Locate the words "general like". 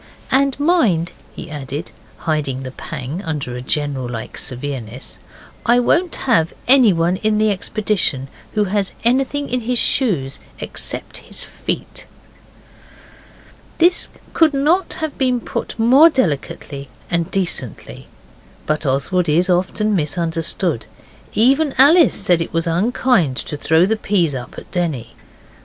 3.61-4.35